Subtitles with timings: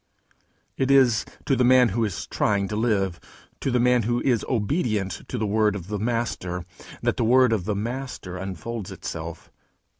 [0.77, 3.19] It is to the man who is trying to live,
[3.59, 6.65] to the man who is obedient to the word of the Master,
[7.03, 9.51] that the word of the Master unfolds itself.